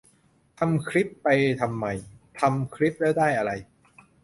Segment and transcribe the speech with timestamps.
[0.59, 1.27] ทำคลิปไป
[1.61, 1.85] ทำไม
[2.39, 3.51] ทำคลิปแล้วได้อะไร